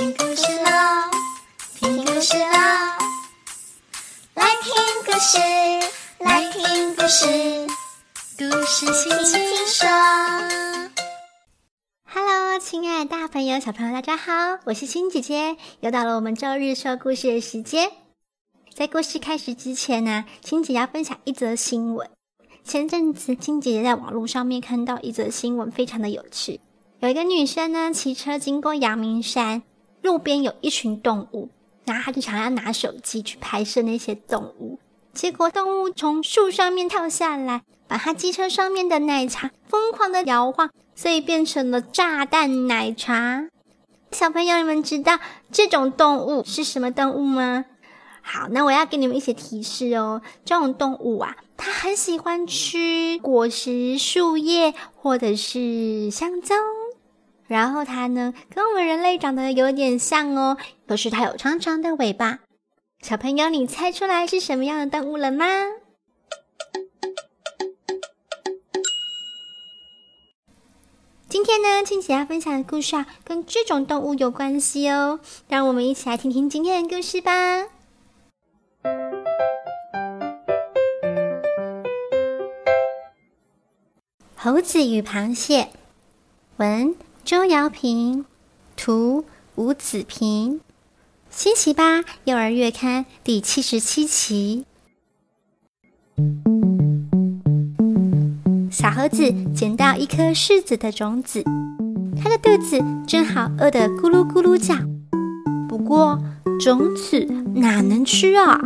[0.00, 1.10] 听故事喽，
[1.74, 2.48] 听故事喽，
[4.32, 4.72] 来听
[5.04, 5.38] 故事，
[6.20, 7.26] 来听故事，
[8.38, 9.86] 故事轻轻说。
[12.04, 14.32] Hello，亲爱大朋友、小朋友，大家好，
[14.64, 17.92] 我是青姐姐，又到了我们周日说故事的时间。
[18.72, 22.08] 在故事开始之前呢，青姐要分享一则新闻。
[22.64, 26.58] 前阵子，青姐姐在网络上面看到一则新闻，非常的有趣。
[27.00, 29.62] 有一个女生呢，骑车经过阳明山，
[30.02, 31.48] 路边有一群动物，
[31.84, 34.78] 然后他就想要拿手机去拍摄那些动物，
[35.12, 43.48] 结果动物从树上面跳下来，把他机车上面的奶茶疯狂的摇晃，所以变成了炸弹奶茶。
[44.12, 45.18] 小朋友，你们知道
[45.52, 47.64] 这种动物是什么动物吗？
[48.22, 50.20] 好，那我要给你们一些提示哦。
[50.44, 56.54] 这种动物啊，它很喜欢吃果实、树叶或者是香蕉。
[57.50, 62.38] 然后它呢，跟我们人类长得有点像哦，可是它有长长的尾巴。
[63.02, 65.46] 小朋友，你猜出来是什么样的动物了吗？
[71.28, 75.18] 今天呢，青姐要分享的故事啊，跟这种动物有关系哦。
[75.48, 77.66] 让我们一起来听听今天的故事吧。
[84.36, 85.70] 猴子与螃蟹，
[86.58, 86.94] 文。
[87.22, 88.24] 周瑶平，
[88.76, 90.60] 图吴子平，
[91.30, 94.64] 星期八幼儿月刊第七十七期。
[98.70, 101.44] 小猴子捡到一颗柿子的种子，
[102.20, 104.74] 它的肚子正好饿得咕噜咕噜叫。
[105.68, 106.18] 不过
[106.58, 108.58] 种子哪能吃啊？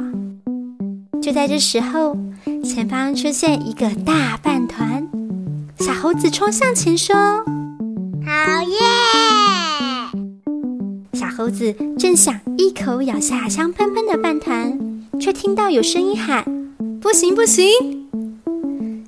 [1.20, 2.16] 就在这时候，
[2.62, 5.08] 前方出现一个大饭团，
[5.80, 7.44] 小猴子冲向前说。
[8.42, 8.78] 好耶！
[11.12, 14.78] 小猴子正想一口咬下香喷喷的饭团，
[15.20, 16.44] 却听到有声音喊
[17.00, 18.08] ：“不行不行！”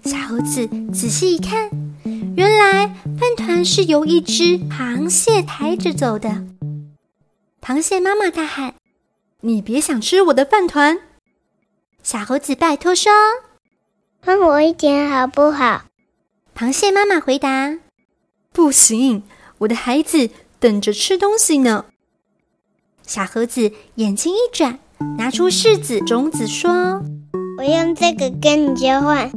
[0.05, 1.69] 小猴子仔细一看，
[2.37, 2.87] 原来
[3.19, 6.45] 饭团是由一只螃蟹抬着走的。
[7.61, 8.75] 螃蟹妈妈大喊
[9.43, 10.99] ：“你别想吃我的饭团！”
[12.05, 13.11] 小猴子拜托说
[14.23, 15.83] ：“分我一点好不好？”
[16.57, 17.77] 螃蟹妈妈回答。
[18.57, 19.23] 不行，
[19.59, 21.85] 我的孩子等着吃东西呢。
[23.03, 24.79] 小猴子眼睛一转，
[25.19, 27.03] 拿出柿子种子，说
[27.61, 29.31] ：“我用这个跟你交换。”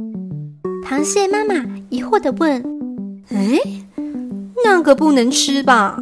[0.88, 1.54] 螃蟹妈妈
[1.90, 2.64] 疑惑的问
[3.28, 3.58] ：“哎，
[4.64, 6.00] 那个不能吃吧？”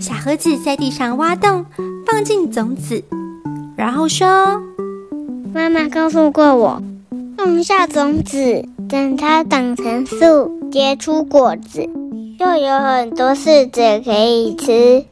[0.00, 1.64] 小盒子在地上挖洞，
[2.04, 3.04] 放进种子，
[3.76, 4.60] 然后说
[5.54, 6.82] ：“妈妈告诉过我，
[7.38, 11.88] 种下种子，等它长成树，结出果子。”
[12.44, 15.06] 又有很多柿子可以吃。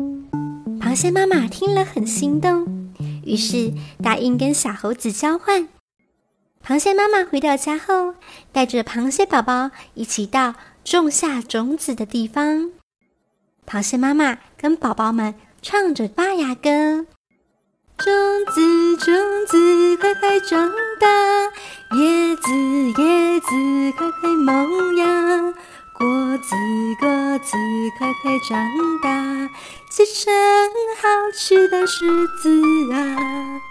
[0.79, 2.91] 螃蟹妈妈听了很心动，
[3.25, 3.73] 于是
[4.03, 5.67] 答应跟小猴子交换。
[6.65, 8.15] 螃蟹妈妈回到家后，
[8.53, 10.55] 带着螃蟹宝宝一起到
[10.85, 12.71] 种下种子的地方。
[13.67, 17.07] 螃蟹妈妈跟宝宝们唱着发芽歌
[17.97, 18.13] ：“种
[18.53, 19.15] 子，种
[19.49, 20.71] 子，快快长
[21.01, 21.09] 大；
[21.97, 22.51] 叶子，
[23.03, 25.55] 叶子，快快萌芽。”
[26.03, 26.57] 果子，
[26.99, 27.53] 果子，
[27.97, 28.59] 快快长
[29.01, 29.49] 大，
[29.89, 30.35] 结成
[31.01, 33.63] 好吃的柿子啊！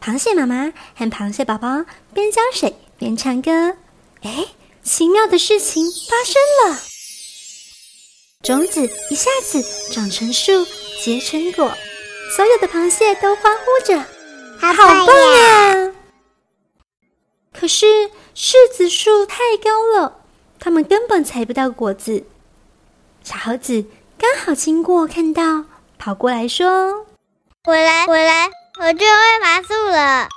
[0.00, 1.84] 螃蟹妈妈和螃蟹宝宝
[2.14, 3.50] 边浇水边唱歌。
[4.22, 4.46] 哎，
[4.84, 6.40] 奇妙的事情发生
[6.70, 6.78] 了，
[8.44, 9.60] 种子一下子
[9.92, 10.64] 长成树，
[11.02, 11.72] 结成果，
[12.36, 13.98] 所有的螃蟹都欢呼着
[14.62, 14.72] ：“好
[15.04, 15.92] 棒呀！”
[17.52, 17.84] 可是
[18.36, 20.26] 柿子树太高了。
[20.58, 22.24] 他们根本采不到果子。
[23.22, 23.84] 小猴子
[24.16, 25.64] 刚好经过，看到，
[25.98, 27.06] 跑过来说
[27.66, 28.48] ：“我来，我来，
[28.80, 30.28] 我就会爬树了。”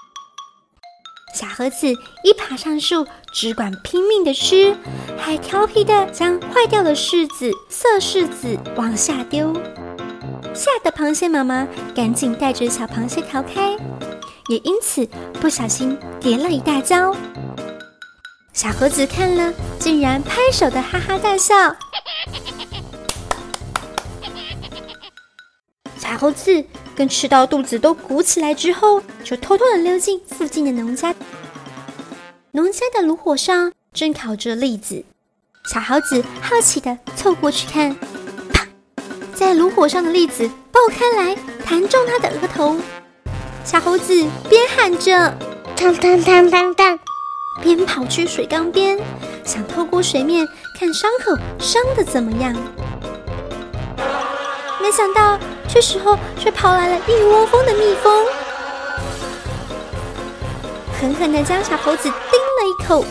[1.34, 1.88] 小猴子
[2.24, 4.76] 一爬上树，只管拼命的吃，
[5.18, 9.54] 还调皮的将坏掉的柿子、涩柿子往下丢，
[10.54, 11.66] 吓得螃蟹妈妈
[11.96, 13.78] 赶紧带着小螃蟹逃开，
[14.50, 15.08] 也因此
[15.40, 17.16] 不小心跌了一大跤。
[18.54, 21.56] 小猴子看了，竟然拍手的哈哈大笑。
[25.98, 26.64] 小猴子
[26.94, 31.16] 跟吃到肚子都鼓起来之后，就偷偷的溜进附近的农家。
[32.52, 35.04] 农家的炉火上正烤着栗子，
[35.72, 37.96] 小猴子好奇的凑过去看，
[38.52, 38.68] 啪，
[39.34, 42.76] 在炉火上的栗子爆开来，弹中他的额头。
[43.64, 44.14] 小猴子
[44.50, 45.34] 边喊着
[45.78, 47.00] “当当当当当”。
[47.60, 48.98] 边跑去水缸边，
[49.44, 50.48] 想透过水面
[50.80, 52.56] 看伤口伤的怎么样。
[54.82, 55.38] 没想到
[55.68, 58.26] 这时候却跑来了一窝蜂的蜜蜂，
[61.00, 63.06] 狠狠地将小猴子叮了一口。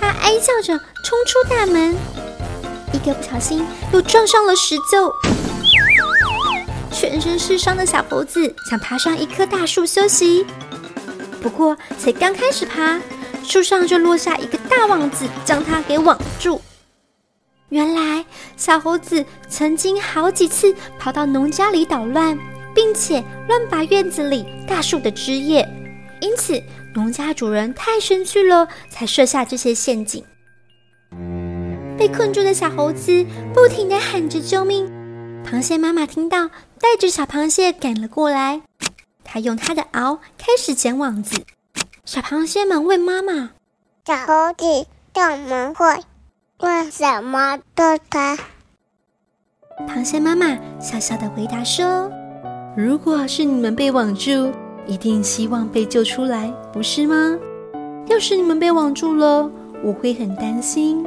[0.00, 1.96] 它哀叫着冲出大门，
[2.92, 5.12] 一个不小心又撞上了石臼。
[6.92, 10.46] 全身是伤的小猴子想爬上一棵大树休息，
[11.42, 13.00] 不过才刚开始爬，
[13.44, 16.60] 树上就落下一个大网子，将它给网住。
[17.68, 18.24] 原来
[18.56, 22.38] 小猴子曾经好几次跑到农家里捣乱，
[22.74, 25.68] 并且乱拔院子里大树的枝叶，
[26.20, 26.62] 因此
[26.94, 30.24] 农家主人太生气了，才设下这些陷阱。
[31.98, 33.24] 被困住的小猴子
[33.54, 34.86] 不停地喊着救命。
[35.44, 36.48] 螃蟹妈妈听到，
[36.78, 38.62] 带着小螃蟹赶了过来。
[39.26, 41.42] 她用他的螯开始剪网子。
[42.04, 43.50] 小螃蟹们问妈妈
[44.06, 45.86] ：“小猴子怎么会？
[46.60, 48.38] 为什么对它？”
[49.86, 52.10] 螃蟹妈妈笑笑的回答说
[52.76, 54.52] ：“如果是你们被网住，
[54.86, 57.36] 一定希望被救出来，不是吗？
[58.06, 59.50] 要是你们被网住了，
[59.82, 61.04] 我会很担心。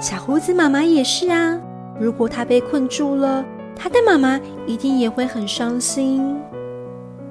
[0.00, 1.58] 小胡子妈妈也是啊，
[1.98, 3.44] 如果它被困住了。”
[3.76, 6.40] 他的妈妈一定也会很伤心。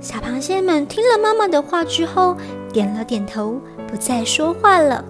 [0.04, 2.36] 小螃蟹们听了妈妈的话之后，
[2.74, 3.58] 点了点头，
[3.88, 5.04] 不再说话了。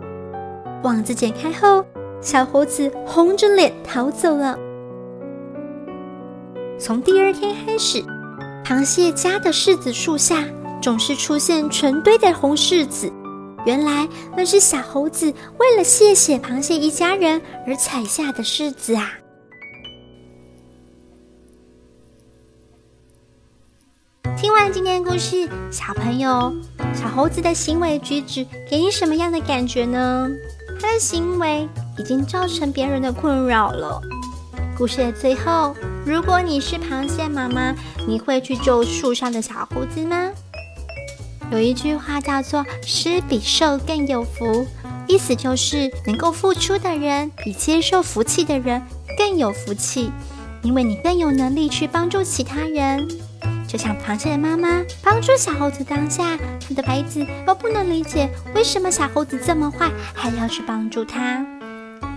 [0.83, 1.83] 网子剪开后，
[2.21, 4.55] 小猴子红着脸逃走了。
[6.77, 8.03] 从第二天开始，
[8.63, 10.45] 螃蟹家的柿子树下
[10.79, 13.11] 总是出现成堆的红柿子。
[13.65, 14.07] 原来
[14.37, 19.13] 那是小猴子为了谢谢螃蟹一家人而采下的柿子啊！
[24.43, 26.53] 听完今天的故事，小朋友，
[26.93, 30.27] 小猴子的行为举止给你什么样的感觉呢？
[30.81, 31.65] 他的行为
[31.97, 34.01] 已经造成别人的困扰了。
[34.77, 35.73] 故事的最后，
[36.05, 37.73] 如果你是螃蟹妈妈，
[38.05, 40.29] 你会去救树上的小猴子吗？
[41.49, 44.67] 有一句话叫做“施比受更有福”，
[45.07, 48.83] 意思就是能够付出的人比接受福气的人
[49.17, 50.11] 更有福气，
[50.63, 53.07] 因为你更有能力去帮助其他人。
[53.73, 61.43] 就像螃蟹的妈妈帮助小猴子当下，他的孩子都不能理解为什么小猴子这么坏，还要去帮助他。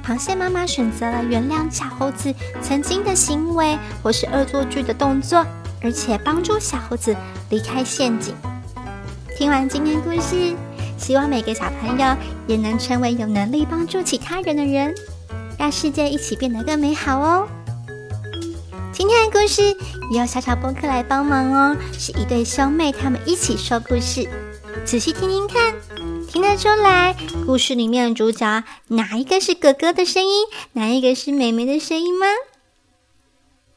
[0.04, 5.46] 螃蟹妈妈选择了原谅小猴子曾经的行为或是恶作剧的动作，
[5.80, 7.16] 而且帮助小猴子
[7.48, 8.34] 离开陷阱。
[9.38, 10.54] 听完今天故事，
[10.98, 12.14] 希望每个小朋友
[12.46, 14.94] 也能成为有能力帮助其他人的人，
[15.58, 17.48] 让世界一起变得更美好哦。
[18.96, 19.76] 今天的故事
[20.10, 24.26] 也有小小播客来帮忙哦，是一对兄妹，他们一起说故事。
[24.86, 25.74] 仔细听听看，
[26.26, 27.14] 听得出来
[27.44, 32.24] 故事里面的主角哪一个是哥哥的声音，哪一个是妹妹的声音吗？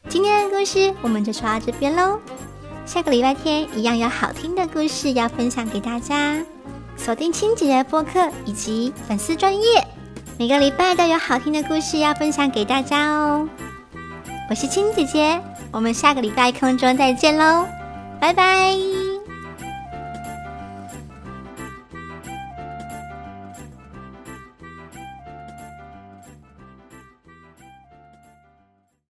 [0.08, 2.22] 今天的故事我们就说到这边喽，
[2.86, 6.42] 下个礼拜天一样有好听的故事要分享给大家，
[6.96, 9.86] 锁定亲姐姐播客以及粉丝专业，
[10.38, 13.50] 每个礼拜都有好听的故事要分享给大家哦。
[14.50, 15.40] 我是青姐姐，
[15.72, 17.68] 我们下个礼拜空中再见喽，
[18.20, 18.99] 拜拜。